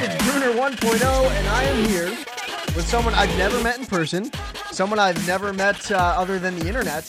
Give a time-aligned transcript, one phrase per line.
[0.00, 2.06] It's Brunner 1.0, and I am here
[2.76, 4.30] with someone I've never met in person,
[4.70, 7.02] someone I've never met uh, other than the internet,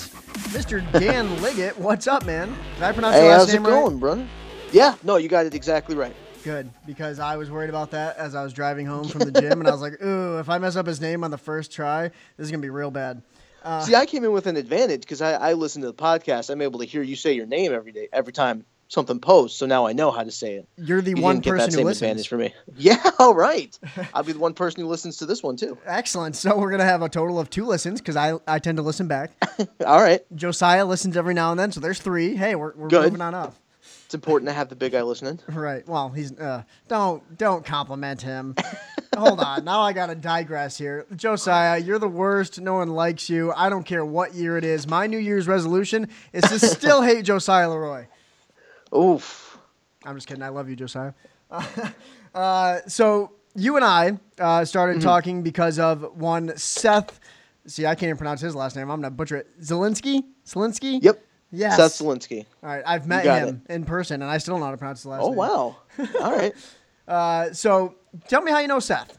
[0.54, 0.80] Mr.
[1.00, 1.78] Dan Liggett.
[1.78, 2.56] What's up, man?
[2.76, 4.28] Did I pronounce Hey, your last how's it going, brother?
[4.72, 6.16] Yeah, no, you got it exactly right.
[6.44, 9.60] Good, because I was worried about that as I was driving home from the gym,
[9.60, 12.08] and I was like, ooh, if I mess up his name on the first try,
[12.08, 13.22] this is going to be real bad.
[13.62, 16.50] Uh, See, I came in with an advantage because I, I listen to the podcast.
[16.50, 19.66] I'm able to hear you say your name every day, every time something post, So
[19.66, 20.68] now I know how to say it.
[20.78, 22.02] You're the You one didn't get that person who listens.
[22.02, 22.54] advantage for me.
[22.76, 23.78] Yeah, all right.
[24.14, 25.78] I'll be the one person who listens to this one too.
[25.86, 26.36] Excellent.
[26.36, 28.82] So we're going to have a total of two listens because I, I tend to
[28.84, 29.32] listen back.
[29.86, 30.22] All right.
[30.36, 32.36] Josiah listens every now and then, so there's three.
[32.36, 33.04] Hey, we're, we're Good.
[33.06, 33.56] moving on up.
[34.06, 35.40] It's important to have the big guy listening.
[35.48, 35.88] Right.
[35.88, 38.56] Well, he's uh, don't don't compliment him.
[39.16, 39.64] Hold on.
[39.66, 41.06] Now I gotta digress here.
[41.16, 42.60] Josiah, you're the worst.
[42.60, 43.54] No one likes you.
[43.56, 44.88] I don't care what year it is.
[44.88, 48.08] My New Year's resolution is to still hate Josiah Leroy.
[48.96, 49.58] Oof.
[50.06, 50.44] I'm just kidding.
[50.44, 51.14] I love you, Josiah.
[52.32, 55.08] Uh, so you and I uh, started Mm-hmm.
[55.08, 57.20] talking because of one Seth.
[57.66, 58.92] See, I can't even pronounce his last name.
[58.92, 59.60] I'm gonna butcher it.
[59.62, 60.24] Zelinsky.
[60.46, 61.00] Zelinsky.
[61.02, 61.24] Yep.
[61.52, 61.76] Yes.
[61.78, 62.46] Seth Zelinsky.
[62.62, 62.84] All right.
[62.86, 65.24] I've met him in person, and I still don't know how to pronounce his last
[65.24, 65.38] Oh name.
[65.38, 65.76] wow.
[66.22, 66.54] All right.
[67.08, 67.96] Uh, so
[68.28, 69.18] tell me how you know Seth.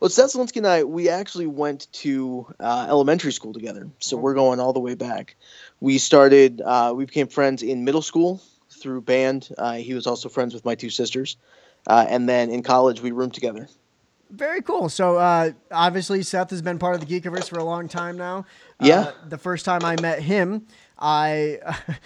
[0.00, 4.34] Well, Seth Zelinsky and I, we actually went to uh, elementary school together, so we're
[4.34, 5.36] going all the way back.
[5.78, 8.42] We started, uh, we became friends in middle school
[8.80, 9.48] through band.
[9.56, 11.36] Uh, he was also friends with my two sisters,
[11.86, 13.68] uh, and then in college we roomed together.
[14.30, 14.88] Very cool.
[14.88, 18.46] So uh, obviously Seth has been part of the Geekiverse for a long time now.
[18.80, 19.00] Yeah.
[19.00, 20.66] Uh, the first time I met him,
[20.98, 21.58] I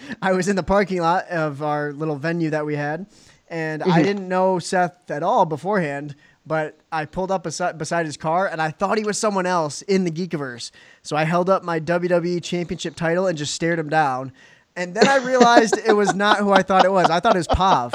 [0.21, 3.05] I was in the parking lot of our little venue that we had,
[3.47, 6.15] and I didn't know Seth at all beforehand.
[6.47, 9.81] But I pulled up beside, beside his car, and I thought he was someone else
[9.81, 10.69] in the Geekiverse.
[11.01, 14.31] So I held up my WWE Championship title and just stared him down.
[14.75, 17.09] And then I realized it was not who I thought it was.
[17.09, 17.93] I thought it was Pav.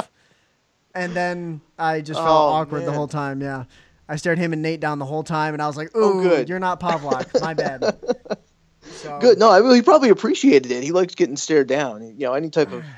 [0.95, 3.41] And then I just felt Oh, awkward the whole time.
[3.41, 3.65] Yeah,
[4.09, 6.23] I stared him and Nate down the whole time, and I was like, "Ooh, Oh,
[6.23, 6.49] good.
[6.49, 7.41] you're not Pavlok.
[7.41, 7.97] My bad."
[8.83, 9.39] So, Good.
[9.39, 10.83] No, I, he probably appreciated it.
[10.83, 12.03] He likes getting stared down.
[12.19, 12.83] You know, any type of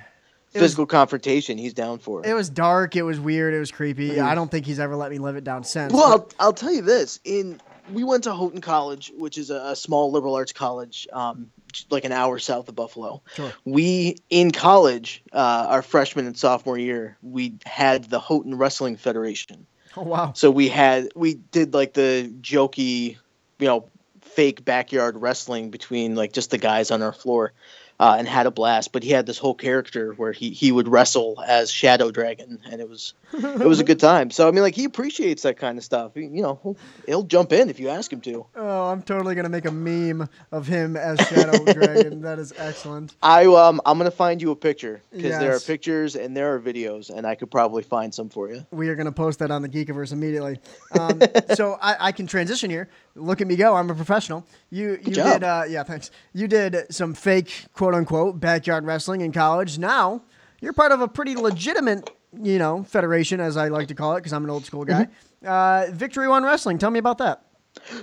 [0.54, 2.24] It was- physical confrontation, he's down for.
[2.26, 2.94] It was dark.
[2.94, 3.52] It was weird.
[3.54, 4.20] It was creepy.
[4.20, 5.92] I don't think he's ever let me live it down since.
[5.94, 7.20] Well, I'll, I'll tell you this.
[7.24, 7.58] In
[7.92, 11.50] we went to Houghton College, which is a, a small liberal arts college, um,
[11.90, 13.22] like an hour south of Buffalo.
[13.34, 13.52] Sure.
[13.64, 19.66] We in college, uh, our freshman and sophomore year, we had the Houghton Wrestling Federation.
[19.96, 20.32] oh wow.
[20.34, 23.16] So we had we did like the jokey,
[23.58, 23.88] you know,
[24.20, 27.52] fake backyard wrestling between like just the guys on our floor.
[28.02, 30.88] Uh, and had a blast, but he had this whole character where he, he would
[30.88, 34.32] wrestle as Shadow Dragon, and it was it was a good time.
[34.32, 36.10] So I mean, like he appreciates that kind of stuff.
[36.16, 36.76] He- you know, he'll,
[37.06, 38.44] he'll jump in if you ask him to.
[38.56, 42.22] Oh, I'm totally gonna make a meme of him as Shadow Dragon.
[42.22, 43.14] That is excellent.
[43.22, 46.58] I um I'm gonna find you a picture because there are pictures and there are
[46.60, 48.66] videos, and I could probably find some for you.
[48.72, 50.58] We are gonna post that on the Geekiverse immediately.
[50.98, 51.22] Um,
[51.54, 52.88] so I, I can transition here.
[53.14, 53.74] Look at me go.
[53.74, 54.46] I'm a professional.
[54.70, 55.32] You you job.
[55.32, 56.10] did uh, yeah thanks.
[56.32, 59.78] You did some fake quote unquote backyard wrestling in college.
[59.78, 60.22] Now
[60.60, 64.20] you're part of a pretty legitimate you know federation as I like to call it
[64.20, 65.08] because I'm an old school guy.
[65.44, 66.78] Uh, Victory One Wrestling.
[66.78, 67.44] Tell me about that.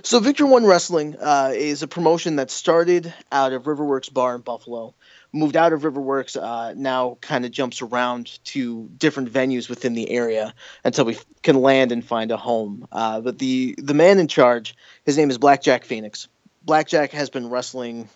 [0.02, 4.40] So Victory One Wrestling uh, is a promotion that started out of Riverworks Bar in
[4.42, 4.94] Buffalo,
[5.32, 10.10] moved out of Riverworks, uh, now kind of jumps around to different venues within the
[10.10, 10.54] area
[10.84, 12.86] until we can land and find a home.
[12.90, 14.74] Uh, but the the man in charge,
[15.04, 16.28] his name is Blackjack Phoenix.
[16.62, 18.08] Blackjack has been wrestling.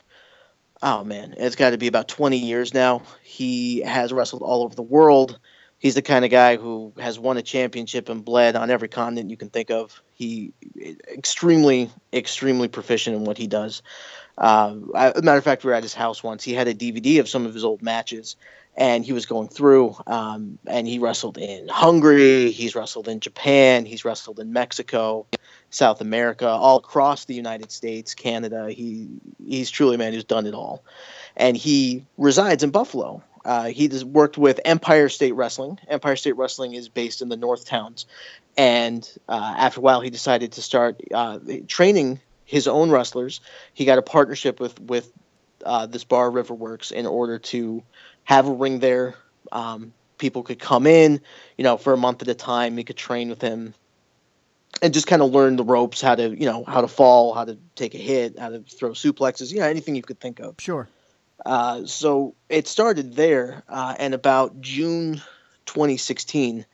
[0.82, 3.02] Oh man, it's got to be about 20 years now.
[3.22, 5.38] He has wrestled all over the world.
[5.78, 9.30] He's the kind of guy who has won a championship and bled on every continent
[9.30, 10.02] you can think of.
[10.14, 10.54] He
[11.12, 13.82] extremely, extremely proficient in what he does.
[14.38, 14.72] As
[15.16, 16.42] a matter of fact, we were at his house once.
[16.42, 18.36] He had a DVD of some of his old matches,
[18.76, 19.96] and he was going through.
[20.06, 22.50] Um, and he wrestled in Hungary.
[22.50, 23.86] He's wrestled in Japan.
[23.86, 25.26] He's wrestled in Mexico,
[25.70, 28.70] South America, all across the United States, Canada.
[28.70, 29.08] He
[29.46, 30.82] he's truly a man who's done it all,
[31.36, 33.22] and he resides in Buffalo.
[33.44, 35.78] Uh, he has worked with Empire State Wrestling.
[35.86, 38.06] Empire State Wrestling is based in the North Towns,
[38.56, 41.38] and uh, after a while, he decided to start uh,
[41.68, 43.40] training his own wrestlers.
[43.72, 45.10] He got a partnership with with
[45.64, 47.82] uh, this bar Riverworks in order to
[48.24, 49.14] have a ring there.
[49.52, 51.20] Um, people could come in,
[51.56, 52.78] you know, for a month at a time.
[52.78, 53.74] You could train with him,
[54.82, 57.44] and just kind of learn the ropes, how to you know how to fall, how
[57.44, 60.56] to take a hit, how to throw suplexes, you know, anything you could think of.
[60.58, 60.88] Sure.
[61.44, 65.20] Uh, so it started there, uh, and about June
[65.66, 66.64] 2016,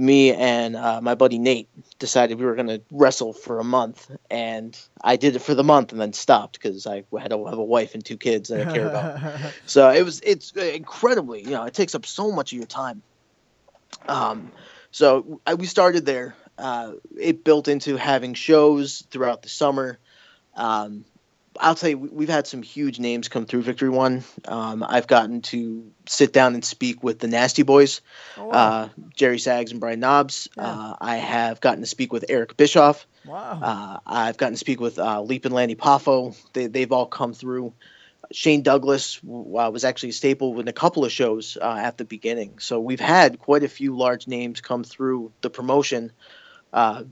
[0.00, 1.68] me and uh, my buddy Nate
[1.98, 5.62] decided we were going to wrestle for a month, and I did it for the
[5.62, 8.66] month and then stopped because I had to have a wife and two kids that
[8.66, 9.52] I care about.
[9.66, 13.02] so it was it's incredibly, you know, it takes up so much of your time.
[14.08, 14.50] Um,
[14.90, 16.34] So I, we started there.
[16.58, 19.98] Uh, it built into having shows throughout the summer.
[20.56, 21.04] Um,
[21.62, 24.24] I'll tell you, we've had some huge names come through Victory One.
[24.48, 28.00] Um, I've gotten to sit down and speak with the Nasty Boys,
[28.38, 28.52] Oh, wow.
[28.54, 30.48] uh, Jerry Sags and Brian Knobbs.
[30.56, 30.64] Yeah.
[30.66, 33.06] Uh, I have gotten to speak with Eric Bischoff.
[33.26, 33.60] wow.
[33.62, 36.34] Uh, I've gotten to speak with uh, Leaping Lanny Poffo.
[36.54, 37.74] They, they've all come through.
[38.32, 42.04] Shane Douglas uh, was actually a staple in a couple of shows uh, at the
[42.04, 42.58] beginning.
[42.60, 46.12] So we've had quite a few large names come through the promotion
[46.72, 47.02] uh,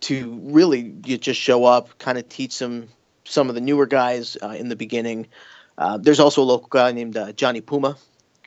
[0.00, 2.88] to really you just show up, kind of teach some
[3.26, 5.26] some of the newer guys uh, in the beginning.
[5.78, 7.96] Uh, there's also a local guy named uh, Johnny Puma.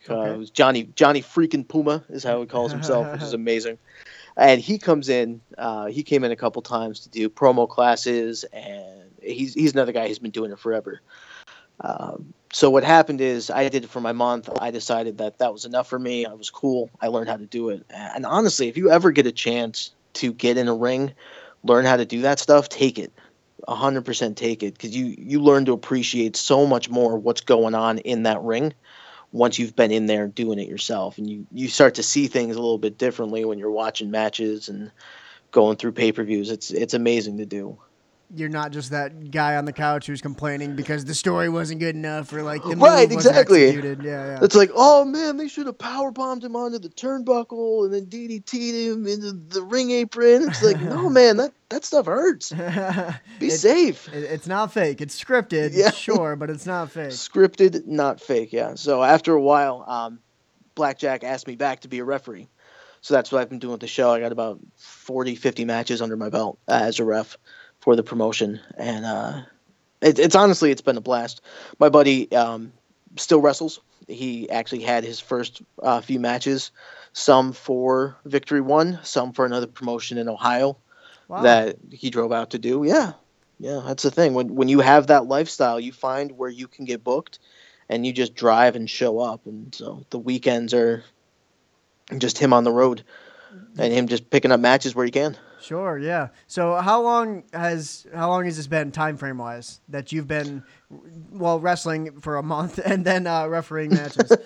[0.09, 0.49] Uh, Okay.
[0.53, 3.77] Johnny Johnny freaking Puma is how he calls himself, which is amazing.
[4.35, 5.41] And he comes in.
[5.57, 9.91] Uh, he came in a couple times to do promo classes, and he's he's another
[9.91, 11.01] guy who's been doing it forever.
[11.81, 14.49] Um, so what happened is I did it for my month.
[14.59, 16.25] I decided that that was enough for me.
[16.25, 16.89] I was cool.
[16.99, 17.85] I learned how to do it.
[17.89, 21.13] And honestly, if you ever get a chance to get in a ring,
[21.63, 23.13] learn how to do that stuff, take it.
[23.69, 28.00] 100% take it because you you learn to appreciate so much more what's going on
[28.00, 28.74] in that ring
[29.31, 31.18] once you've been in there doing it yourself.
[31.18, 34.69] And you you start to see things a little bit differently when you're watching matches
[34.69, 34.92] and
[35.51, 36.50] going through pay-per-views.
[36.50, 37.77] It's it's amazing to do
[38.35, 41.95] You're not just that guy on the couch who's complaining because the story wasn't good
[41.95, 43.63] enough or like the Right, wasn't exactly.
[43.65, 44.03] executed.
[44.03, 44.39] Yeah, yeah.
[44.43, 48.05] It's like, oh man, they should have power bombed him onto the turnbuckle and then
[48.05, 50.47] DDT'd him into the ring apron.
[50.47, 52.51] It's like, no man, that that stuff hurts.
[53.39, 54.07] Be It- safe.
[54.13, 55.01] It- it's not fake.
[55.01, 55.89] It's scripted, Yeah.
[55.89, 57.09] sure, but it's not fake.
[57.09, 58.53] Scripted, not fake.
[58.53, 58.75] Yeah.
[58.75, 60.19] So after a while, um,
[60.75, 62.47] Blackjack asked me back to be a referee.
[63.01, 64.11] So that's what I've been doing with the show.
[64.11, 67.37] I got about 40, 50 matches under my belt uh, as a ref
[67.89, 69.41] for the promotion, and uh,
[70.00, 71.41] it, it's honestly it's been a blast.
[71.80, 72.71] My buddy um,
[73.15, 73.80] still wrestles.
[74.07, 76.69] He actually had his first uh, few matches,
[77.13, 80.77] some for Victory One, some for another promotion in Ohio
[81.27, 81.41] Wow.
[81.41, 82.83] that he drove out to do.
[82.86, 83.13] Yeah,
[83.59, 84.36] yeah, that's the thing.
[84.36, 87.39] When when you have that lifestyle, you find where you can get booked,
[87.89, 89.47] and you just drive and show up.
[89.47, 91.03] And so the weekends are
[92.19, 93.03] just him on the road,
[93.80, 95.36] and him just picking up matches where he can.
[95.61, 96.29] Sure, yeah.
[96.47, 100.63] So how long has how long has this been time frame wise that you've been
[101.31, 104.31] well wrestling for a month and then uh, refereeing matches?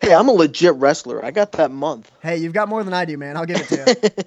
[0.00, 1.22] Hey, I'm a legit wrestler.
[1.24, 2.10] I got that month.
[2.22, 3.36] hey, you've got more than I do, man.
[3.36, 4.20] I'll give it to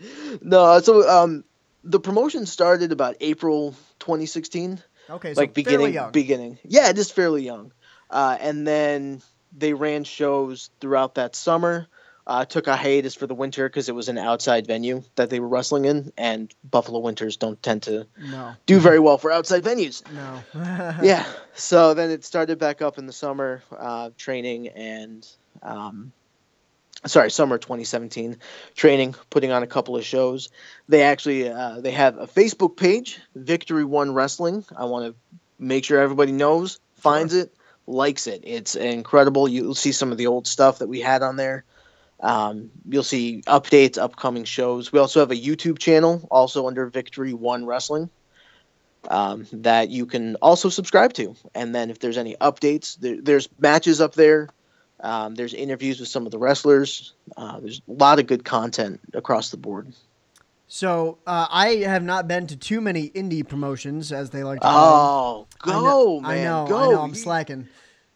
[0.00, 0.38] you.
[0.42, 1.44] No, so um,
[1.82, 4.80] the promotion started about April 2016.
[5.10, 6.12] Okay, so like fairly beginning young.
[6.12, 7.72] beginning yeah it is fairly young
[8.10, 9.20] uh, and then
[9.56, 11.86] they ran shows throughout that summer
[12.26, 15.40] uh, took a hiatus for the winter because it was an outside venue that they
[15.40, 19.62] were wrestling in and buffalo winters don't tend to no, do very well for outside
[19.62, 20.02] venues.
[20.12, 20.42] No.
[21.02, 25.26] yeah so then it started back up in the summer uh, training and
[25.62, 26.12] um,
[27.06, 28.38] sorry summer 2017
[28.74, 30.48] training putting on a couple of shows.
[30.88, 34.64] They actually uh, they have a facebook page victory one wrestling.
[34.74, 37.54] I want to make sure everybody knows finds it
[37.86, 38.40] likes it.
[38.44, 39.46] It's incredible.
[39.46, 41.64] You'll see some of the old stuff that we had on there
[42.20, 47.34] um, you'll see updates upcoming shows we also have a youtube channel also under victory
[47.34, 48.08] one wrestling
[49.10, 51.34] um, that you can also subscribe to.
[51.54, 54.48] And then if there's any updates, there, there's matches up there.
[55.00, 57.12] Um, there's interviews with some of the wrestlers.
[57.36, 59.92] Uh, there's a lot of good content across the board.
[60.66, 64.66] So uh, I have not been to too many indie promotions, as they like to
[64.66, 65.72] call Oh, go.
[65.72, 66.78] I know, man, I know, go!
[66.78, 67.00] I know.
[67.02, 67.68] I'm slacking.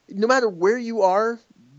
[0.08, 1.38] no matter where you are,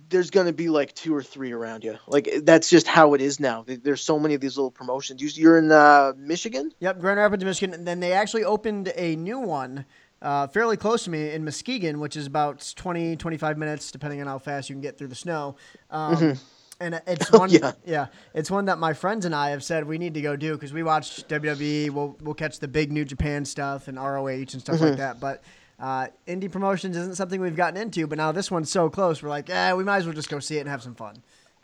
[0.09, 1.97] there's gonna be like two or three around you.
[2.07, 3.63] Like that's just how it is now.
[3.67, 5.21] There's so many of these little promotions.
[5.21, 6.71] You- You're in uh, Michigan.
[6.79, 7.73] Yep, Grand Rapids, Michigan.
[7.73, 9.85] And then they actually opened a new one
[10.21, 14.27] uh, fairly close to me in Muskegon, which is about 20, 25 minutes, depending on
[14.27, 15.55] how fast you can get through the snow.
[15.91, 16.37] Um,
[16.81, 17.73] And it's one, yeah.
[17.85, 18.07] yeah.
[18.33, 20.71] it's one that my friends and I have said we need to go do because
[20.71, 21.89] we watch WWE.
[21.89, 25.19] We'll we'll catch the big New Japan stuff and ROH and stuff like that.
[25.19, 25.43] But
[25.79, 28.07] uh, indie promotions isn't something we've gotten into.
[28.07, 30.39] But now this one's so close, we're like, yeah, we might as well just go
[30.39, 31.15] see it and have some fun.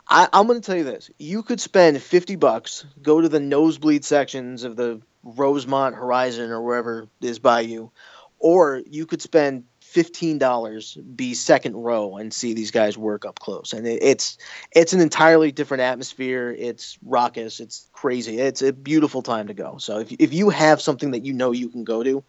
[0.08, 3.40] I, I'm going to tell you this: you could spend fifty bucks, go to the
[3.40, 7.90] nosebleed sections of the Rosemont Horizon or wherever is by you,
[8.38, 13.40] or you could spend fifteen dollars, be second row, and see these guys work up
[13.40, 13.72] close.
[13.72, 14.38] And it, it's
[14.70, 16.54] it's an entirely different atmosphere.
[16.56, 17.58] It's raucous.
[17.58, 18.38] It's crazy.
[18.38, 19.78] It's a beautiful time to go.
[19.78, 22.22] So if if you have something that you know you can go to,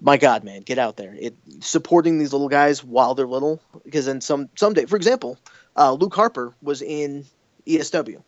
[0.00, 1.14] my God, man, get out there.
[1.18, 5.38] It supporting these little guys while they're little, because then some someday, for example,
[5.76, 7.24] uh, Luke Harper was in
[7.66, 8.22] ESW,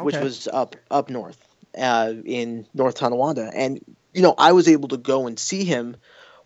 [0.00, 1.38] which was up up north
[1.76, 3.80] uh, in North Tonawanda, and
[4.14, 5.96] you know I was able to go and see him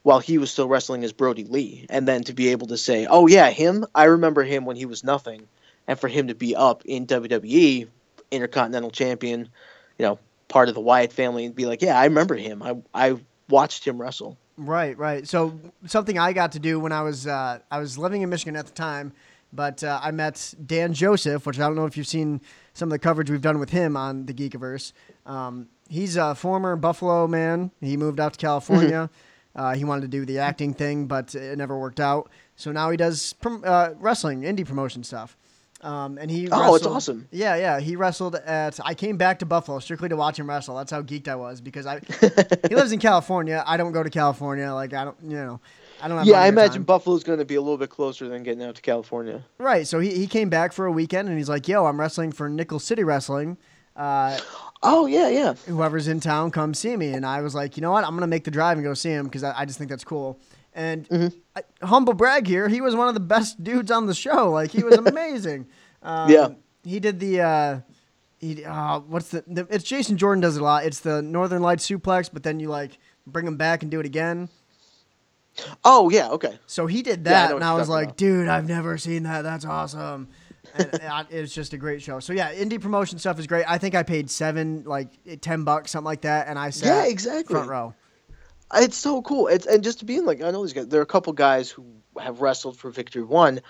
[0.02, 3.06] while he was still wrestling as Brodie Lee, and then to be able to say,
[3.08, 3.84] "Oh yeah, him.
[3.94, 5.48] I remember him when he was nothing,"
[5.88, 7.88] and for him to be up in WWE
[8.30, 9.48] intercontinental champion,
[9.98, 12.62] you know, part of the Wyatt family, and be like, yeah, I remember him.
[12.62, 13.16] I I
[13.48, 14.36] watched him wrestle.
[14.58, 15.28] Right, right.
[15.28, 18.56] So something I got to do when I was uh, I was living in Michigan
[18.56, 19.12] at the time,
[19.52, 22.40] but uh, I met Dan Joseph, which I don't know if you've seen
[22.72, 24.92] some of the coverage we've done with him on the Geekiverse.
[25.26, 27.70] Um, he's a former Buffalo man.
[27.80, 29.10] He moved out to California.
[29.54, 32.30] Uh, he wanted to do the acting thing, but it never worked out.
[32.56, 35.34] So now he does prom- uh, wrestling, indie promotion stuff.
[35.82, 37.28] Um, and he Oh, wrestled, it's awesome.
[37.30, 37.80] Yeah, yeah.
[37.80, 38.80] He wrestled at.
[38.84, 40.74] I came back to Buffalo strictly to watch him wrestle.
[40.76, 42.00] That's how geeked I was because I.
[42.68, 43.62] he lives in California.
[43.66, 44.72] I don't go to California.
[44.72, 45.60] Like I don't, you know,
[46.02, 46.24] I don't.
[46.24, 46.84] Yeah, I imagine time.
[46.84, 49.42] Buffalo's going to be a little bit closer than getting out to California.
[49.58, 49.86] Right.
[49.86, 52.48] So he, he came back for a weekend and he's like, "Yo, I'm wrestling for
[52.48, 53.58] Nickel City Wrestling.
[53.94, 54.38] Uh,
[54.82, 55.54] Oh yeah, yeah.
[55.66, 58.04] whoever's in town, come see me." And I was like, "You know what?
[58.04, 60.04] I'm gonna make the drive and go see him because I, I just think that's
[60.04, 60.38] cool."
[60.76, 61.38] And Mm-hmm.
[61.56, 64.50] I, humble brag here, he was one of the best dudes on the show.
[64.52, 65.66] Like he was amazing.
[66.02, 66.48] um, Yeah.
[66.84, 67.40] He did the.
[67.40, 67.80] Uh,
[68.38, 69.66] he, uh, what's the, the?
[69.70, 70.84] It's Jason Jordan does it a lot.
[70.84, 74.06] It's the Northern Light suplex, but then you like bring him back and do it
[74.06, 74.48] again.
[75.84, 76.58] Oh yeah, okay.
[76.66, 78.16] So he did Yeah, I that, and I was like, about.
[78.18, 79.42] dude, I've never seen that.
[79.42, 80.28] That's awesome.
[80.74, 82.20] and it- it's just a great show.
[82.20, 83.64] So yeah, indie promotion stuff is great.
[83.66, 85.08] I think I paid seven, like
[85.40, 87.54] ten bucks, something like that, and I sat Yeah, exactly.
[87.54, 87.94] front row.
[88.74, 89.48] It's so cool.
[89.48, 90.88] It's and just to be like I know these guys.
[90.88, 91.84] There are a couple guys who
[92.18, 93.60] have wrestled for Victory One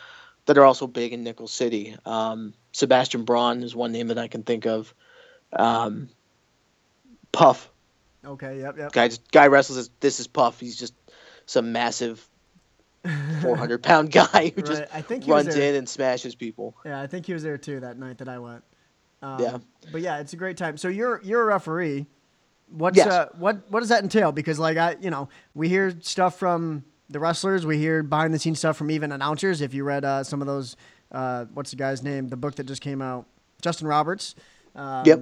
[0.47, 1.97] that are also big in Nickel City.
[2.05, 4.95] Um, Sebastian Braun is one name that I can think of.
[5.53, 6.09] Um,
[7.33, 7.71] Puff
[8.27, 8.93] Okay, yep, yep.
[8.93, 10.59] guy just, guy wrestles as this is Puff.
[10.59, 10.95] He's just
[11.47, 12.27] some massive
[13.41, 16.77] four hundred pound guy who just I think runs in and smashes people.
[16.85, 18.65] Yeah, I think he was there too that night that I went.
[19.23, 19.59] Um, Yeah.
[19.93, 20.77] but yeah, it's a great time.
[20.77, 22.07] So you're you're a referee.
[22.69, 23.07] What's Yes.
[23.07, 24.33] uh, what what does that entail?
[24.33, 28.39] Because like I, you know, we hear stuff from the wrestlers, we hear behind the
[28.39, 29.61] scenes stuff from even announcers.
[29.61, 30.77] If you read uh, some of those,
[31.13, 32.29] uh, what's the guy's name?
[32.29, 33.27] The book that just came out,
[33.63, 34.35] Justin Roberts.
[34.75, 35.21] Um, Yep.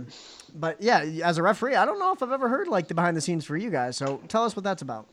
[0.54, 3.16] But yeah, as a referee, I don't know if I've ever heard like the behind
[3.16, 3.96] the scenes for you guys.
[3.96, 5.06] So tell us what that's about.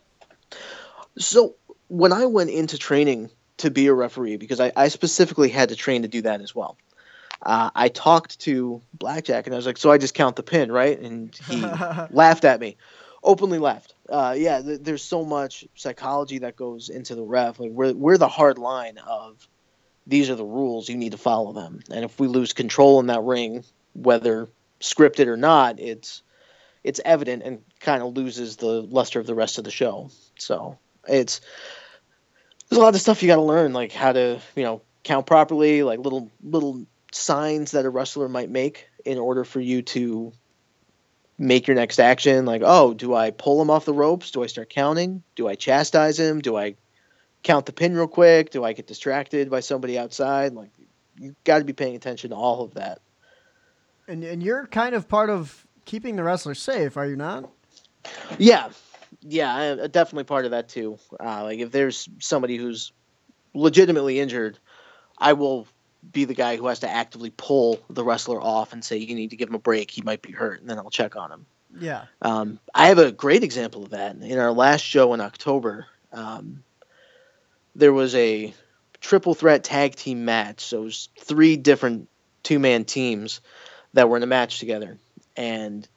[1.18, 1.56] So
[1.88, 5.76] when I went into training to be a referee, because I, I specifically had to
[5.76, 6.78] train to do that as well,
[7.44, 10.72] uh, I talked to Blackjack and I was like, "So I just count the pin,
[10.72, 11.62] right?" And he
[12.12, 12.78] laughed at me,
[13.24, 13.96] openly laughed.
[14.10, 17.60] Uh, yeah, th- there's so much psychology that goes into the ref.
[17.60, 19.48] Like we're we're the hard line of
[20.06, 20.90] these are the rules.
[20.90, 21.82] You need to follow them.
[21.90, 24.48] And if we lose control in that ring, whether
[24.80, 26.22] scripted or not, it's
[26.84, 30.10] it's evident and kind of loses the luster of the rest of the show.
[30.38, 31.42] So it's
[32.70, 35.26] there's a lot of stuff you got to learn, like how to you know count
[35.26, 40.32] properly, like little little signs that a wrestler might make in order for you to
[41.38, 42.46] make your next action.
[42.46, 44.32] Like, oh, do I pull him off the ropes?
[44.32, 45.24] Do I start counting?
[45.36, 46.40] Do I chastise him?
[46.40, 46.76] Do I
[47.44, 48.52] count the pin real quick?
[48.52, 50.54] Do I get distracted by somebody outside?
[50.54, 50.72] Like,
[51.18, 53.00] you got to be paying attention to all of that.
[54.08, 57.50] And and you're kind of part of keeping the wrestler safe, are you not?
[58.38, 58.70] Yeah,
[59.22, 60.98] yeah, I am definitely part of that too.
[61.20, 62.92] Uh, like if there's somebody who's
[63.54, 64.58] legitimately injured,
[65.18, 65.68] I will
[66.10, 69.30] be the guy who has to actively pull the wrestler off and say, "You need
[69.32, 69.92] to give him a break.
[69.92, 71.46] He might be hurt," and then I'll check on him.
[71.80, 72.06] Yeah.
[72.22, 74.16] Um, I have a great example of that.
[74.16, 76.64] In our last show in October, um,
[77.76, 78.54] there was a
[79.00, 80.62] triple threat tag team match.
[80.62, 82.10] So it was three different
[82.44, 83.42] two man teams
[83.94, 84.98] that were in a match together,
[85.38, 85.88] and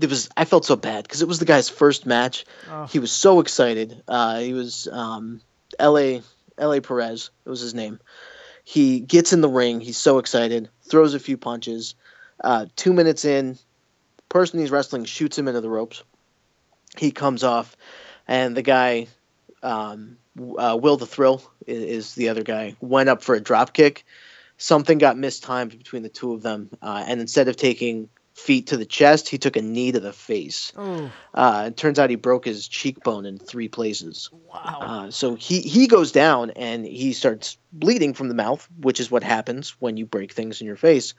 [0.00, 2.44] it was I felt so bad because it was the guy's first match.
[2.70, 4.02] Oh, He was so excited.
[4.06, 5.40] Uh, he was um,
[5.78, 6.22] L.A.
[6.58, 6.80] L.A.
[6.80, 7.30] Perez.
[7.44, 8.00] It was his name.
[8.68, 9.80] He gets in the ring.
[9.80, 10.68] He's so excited.
[10.82, 11.94] Throws a few punches.
[12.44, 13.56] Uh, two minutes in,
[14.28, 16.02] person he's wrestling shoots him into the ropes.
[16.94, 17.78] He comes off,
[18.26, 19.06] and the guy,
[19.62, 20.18] um,
[20.58, 24.04] uh, Will the Thrill is, is the other guy, went up for a drop kick.
[24.58, 28.76] Something got mistimed between the two of them, uh, and instead of taking feet to
[28.76, 30.72] the chest, he took a knee to the face.
[30.76, 34.30] oh Uh, it turns out he broke his cheekbone in three places.
[34.48, 34.78] wow.
[34.80, 39.10] Uh, so he, he goes down and he starts bleeding from the mouth, which is
[39.10, 41.14] what happens when you break things in your face.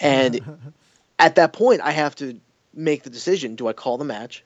[0.00, 0.40] And
[1.18, 2.40] at that point, I have to
[2.74, 4.44] make the decision: do I call the match?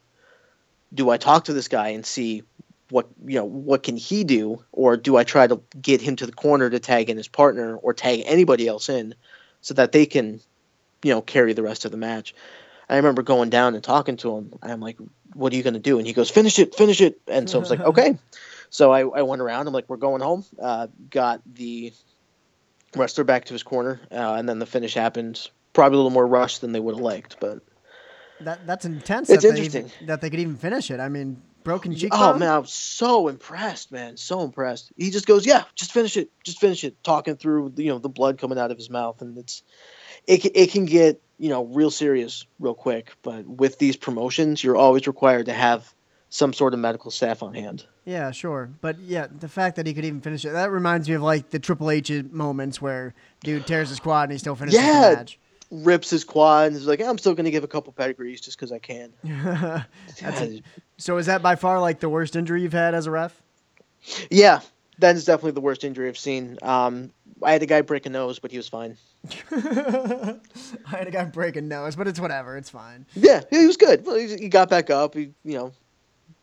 [0.93, 2.43] Do I talk to this guy and see
[2.90, 6.26] what you know what can he do, or do I try to get him to
[6.26, 9.14] the corner to tag in his partner or tag anybody else in,
[9.61, 10.40] so that they can,
[11.02, 12.35] you know, carry the rest of the match?
[12.88, 14.99] I remember going down and talking to him, I'm like,
[15.35, 17.59] "What are you going to do?" And he goes, "Finish it, finish it." And so
[17.59, 18.19] I was like, "Okay."
[18.69, 19.69] So I, I went around.
[19.69, 21.92] I'm like, "We're going home." Uh, got the
[22.97, 25.49] wrestler back to his corner, uh, and then the finish happened.
[25.73, 27.61] Probably a little more rushed than they would have liked, but
[28.40, 29.30] That that's intense.
[29.30, 29.87] It's that They interesting.
[29.87, 30.99] even, that they could even finish it.
[30.99, 32.21] I mean, broken cheekbone.
[32.21, 34.92] oh man, I was so impressed, man, so impressed.
[34.97, 38.09] He just goes, "Yeah, just finish it, just finish it," talking through you know the
[38.09, 39.62] blood coming out of his mouth, and it's
[40.26, 43.12] it it can get you know real serious real quick.
[43.23, 45.93] But with these promotions, you're always required to have
[46.29, 47.85] some sort of medical staff on hand.
[48.05, 48.71] Yeah, sure.
[48.81, 51.50] But yeah, the fact that he could even finish it, that reminds me of like
[51.50, 55.11] the Triple H moments where dude tears his quad and he still finishes Yeah.
[55.11, 55.38] the match.
[55.73, 58.57] Rips his quad and is like, I'm still going to give a couple pedigrees just
[58.59, 59.12] because I can.
[60.21, 60.61] That's
[60.99, 63.40] so is that by far like the worst injury you've had as a ref?
[64.31, 64.61] yeah,
[65.00, 66.59] that is definitely the worst injury I've seen.
[66.62, 67.11] Um,
[67.42, 68.97] I had a guy break a nose, but he was fine.
[69.52, 70.38] I
[70.87, 72.57] had a guy break a nose, but it's whatever.
[72.57, 73.07] It's fine.
[73.14, 74.07] Yeah, he was good.
[74.07, 75.14] He, got back up.
[75.14, 75.73] He, you know,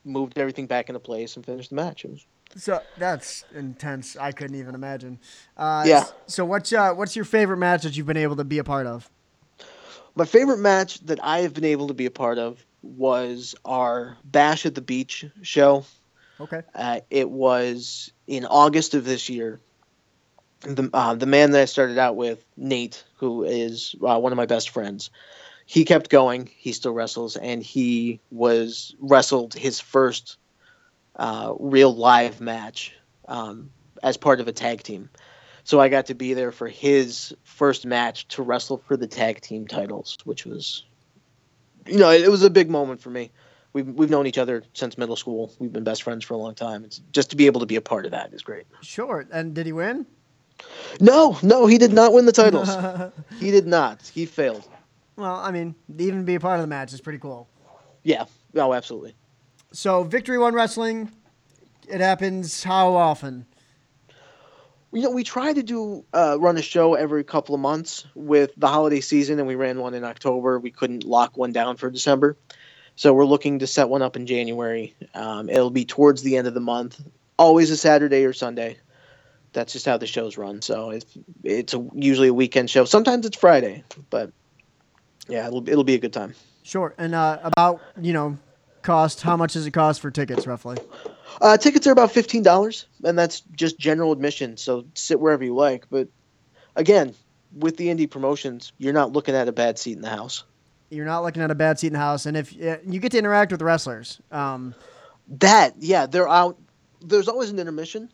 [0.04, 2.06] moved everything back into place and finished the match.
[2.06, 4.16] It was So that's intense.
[4.18, 5.20] I couldn't even imagine.
[5.56, 6.06] Uh, Yeah.
[6.28, 8.88] So what's uh, what's your favorite match that you've been able to be a part
[8.88, 9.10] of?
[10.16, 14.18] My favorite match that I have been able to be a part of was our
[14.24, 15.86] Bash at the Beach show.
[16.40, 16.62] Okay.
[16.76, 19.60] Uh, it was in August of this year.
[20.62, 24.38] The uh, the man that I started out with, Nate, who is uh, one of
[24.38, 25.12] my best friends,
[25.66, 26.50] he kept going.
[26.58, 30.38] He still wrestles, and he was wrestled his first
[31.16, 32.94] uh, real live match
[33.28, 33.70] um,
[34.02, 35.10] as part of a tag team.
[35.64, 39.42] So I got to be there for his first match to wrestle for the tag
[39.42, 40.86] team titles, which was,
[41.86, 43.32] you know, it was a big moment for me.
[43.74, 45.54] We've we've known each other since middle school.
[45.60, 46.84] We've been best friends for a long time.
[46.84, 48.66] It's just to be able to be a part of that is great.
[48.82, 49.26] Sure.
[49.32, 50.06] And did he win?
[51.00, 52.70] No, no, he did not win the titles.
[53.40, 54.10] he did not.
[54.14, 54.68] He failed.
[55.16, 57.48] Well, I mean, even be a part of the match is pretty cool.
[58.04, 58.26] Yeah.
[58.56, 59.16] Oh, absolutely.
[59.72, 61.12] So Victory One Wrestling,
[61.88, 63.46] it happens how often?
[64.94, 68.52] You know, we try to do uh, run a show every couple of months with
[68.56, 70.60] the holiday season, and we ran one in October.
[70.60, 72.38] We couldn't lock one down for December,
[72.98, 74.96] so we're looking to set one up in January.
[75.14, 77.00] Um, it'll be towards the end of the month,
[77.38, 78.78] always a Saturday or Sunday.
[79.54, 80.62] That's just how the shows run.
[80.62, 82.86] So it's it's a, usually a weekend show.
[82.86, 84.32] Sometimes it's Friday, but
[85.30, 86.34] yeah, it'll it'll be a good time.
[86.64, 86.94] Sure.
[86.98, 88.38] And uh, about you know,
[88.82, 89.22] cost.
[89.22, 90.78] How much does it cost for tickets roughly?
[91.40, 94.58] Uh, tickets are about fifteen dollars, and that's just general admission.
[94.58, 95.86] So sit wherever you like.
[95.90, 96.10] But
[96.76, 97.14] again,
[97.56, 100.44] with the indie promotions, you're not looking at a bad seat in the house.
[100.90, 103.18] You're not looking at a bad seat in the house, and if you get to
[103.18, 104.74] interact with wrestlers, um,
[105.28, 106.58] That yeah, they're out.
[107.02, 108.10] There's always an intermission.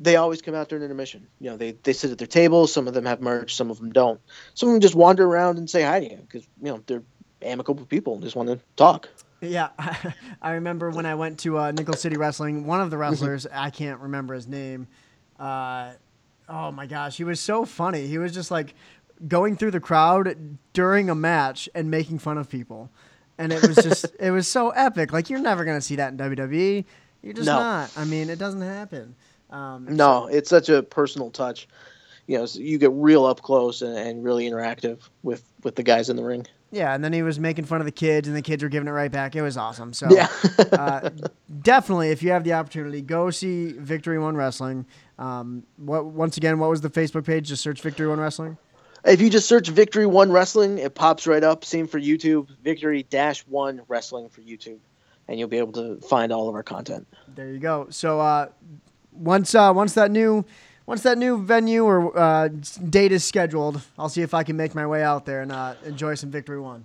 [0.00, 1.26] They always come out during intermission.
[1.40, 2.72] You know, they they sit at their tables.
[2.72, 3.54] Some of them have merch.
[3.54, 4.20] Some of them don't.
[4.54, 7.02] Some of them just wander around and say hi to you because you know they're
[7.42, 9.08] amicable people and just want to talk.
[9.40, 9.68] Yeah,
[10.42, 12.64] I remember when I went to uh, Nickel City Wrestling.
[12.66, 14.88] One of the wrestlers, I can't remember his name.
[15.38, 15.92] Uh,
[16.48, 18.06] oh my gosh, he was so funny.
[18.06, 18.74] He was just like
[19.26, 22.90] going through the crowd during a match and making fun of people,
[23.38, 25.12] and it was just it was so epic.
[25.12, 26.84] Like you're never gonna see that in WWE.
[27.22, 27.58] You're just No.
[27.58, 27.90] not.
[27.96, 29.14] I mean, it doesn't happen.
[29.50, 31.66] Um, No, it's such a personal touch.
[32.26, 35.82] You know, so you get real up close and, and really interactive with with the
[35.82, 36.46] guys in the ring.
[36.70, 38.88] Yeah, and then he was making fun of the kids, and the kids were giving
[38.88, 39.34] it right back.
[39.34, 39.94] It was awesome.
[39.94, 40.28] So Yeah.
[40.70, 41.08] uh,
[41.62, 44.84] definitely, if you have the opportunity, go see Victory One Wrestling.
[45.18, 47.48] Um, what once again, what was the Facebook page?
[47.48, 48.58] Just search Victory One Wrestling.
[49.08, 51.64] If you just search Victory One Wrestling, it pops right up.
[51.64, 54.80] Same for YouTube, Victory Dash One Wrestling for YouTube,
[55.26, 57.06] and you'll be able to find all of our content.
[57.34, 57.86] There you go.
[57.88, 58.48] So uh,
[59.12, 60.44] once uh, once that new
[60.84, 62.48] once that new venue or uh,
[62.90, 65.74] date is scheduled, I'll see if I can make my way out there and uh,
[65.86, 66.84] enjoy some Victory One.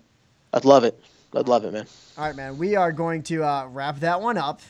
[0.54, 0.98] I'd love it.
[1.36, 1.88] I'd love it, man.
[2.18, 2.58] All right, man.
[2.58, 4.62] We are going to uh, wrap that one up.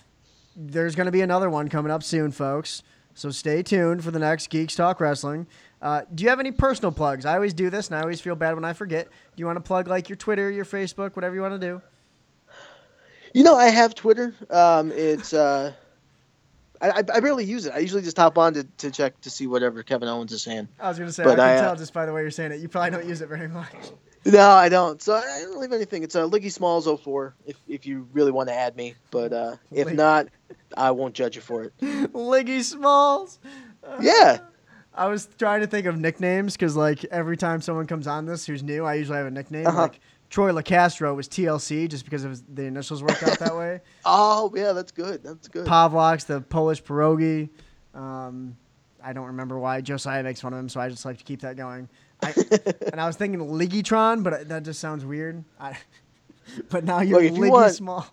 [0.55, 2.81] There's going to be another one coming up soon, folks.
[3.15, 5.45] So stay tuned for the next Geeks Talk Wrestling.
[5.84, 7.26] Uh, do you have any personal plugs?
[7.26, 9.06] I always do this, and I always feel bad when I forget.
[9.06, 11.82] Do you want to plug like your Twitter, your Facebook, whatever you want to do?
[13.34, 14.34] You know, I have Twitter.
[14.50, 15.74] Um, it's uh,
[16.82, 17.74] I, I barely use it.
[17.74, 20.69] I usually just hop on to, to check to see whatever Kevin Owens is saying.
[20.80, 22.22] I was going to say, But I can I, uh, tell just by the way
[22.22, 22.62] you're saying it.
[22.62, 23.74] You probably don't use it very much.
[24.26, 25.02] No, I don't.
[25.02, 26.04] So I don't leave anything.
[26.04, 28.96] It's uh, Liggy Smalls 04 if if you really want to add me.
[29.12, 30.28] But uh, if Lig- not,
[30.78, 31.74] I won't judge you for it.
[31.82, 33.39] Liggy Smalls.
[34.00, 34.39] Yeah.
[34.95, 38.45] I was trying to think of nicknames because, like, every time someone comes on this
[38.45, 39.65] who's new, I usually have a nickname.
[39.67, 39.82] Uh-huh.
[39.84, 43.82] Like, Troy LaCastro was TLC just because of the initials worked out that way.
[44.06, 45.23] Oh yeah, that's good.
[45.23, 45.65] That's good.
[45.67, 47.49] Pavloks, the Polish pierogi.
[47.93, 48.58] Um,
[49.03, 51.41] I don't remember why Josiah makes fun of him, so I just like to keep
[51.41, 51.88] that going.
[52.23, 52.34] I,
[52.91, 55.43] and I was thinking Liggytron, but that just sounds weird.
[55.60, 55.77] I,
[56.69, 58.08] but now you're Look, if you want- Small.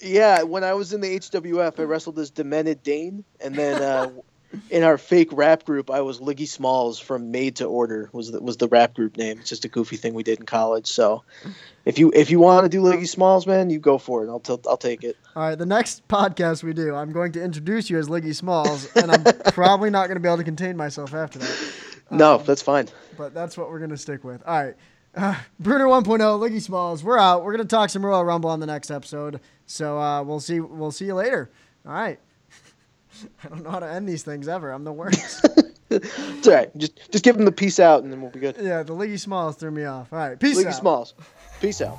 [0.00, 4.10] Yeah, when I was in the HWF, I wrestled as Demented Dane, and then uh,
[4.70, 8.40] in our fake rap group, I was Liggy Smalls from Made to Order was the,
[8.40, 9.38] was the rap group name.
[9.40, 10.86] It's just a goofy thing we did in college.
[10.86, 11.22] So,
[11.84, 14.28] if you if you want to do Liggy Smalls, man, you go for it.
[14.30, 15.16] I'll t- I'll take it.
[15.36, 18.88] All right, the next podcast we do, I'm going to introduce you as Liggy Smalls,
[18.96, 21.72] and I'm probably not going to be able to contain myself after that.
[22.10, 22.88] No, that's fine.
[23.18, 24.42] but that's what we're gonna stick with.
[24.46, 24.74] All right.
[25.14, 27.44] Uh, Brunner 1.0, Liggy Smalls, we're out.
[27.44, 29.40] We're gonna talk some Royal Rumble on the next episode.
[29.66, 30.60] So uh, we'll see.
[30.60, 31.50] We'll see you later.
[31.86, 32.18] All right.
[33.44, 34.70] I don't know how to end these things ever.
[34.70, 35.46] I'm the worst.
[35.90, 36.76] It's all right.
[36.76, 38.56] Just just give them the peace out, and then we'll be good.
[38.60, 40.12] yeah, the Liggy Smalls threw me off.
[40.12, 40.74] All right, peace League out.
[40.74, 41.14] Smalls.
[41.60, 41.96] Peace out.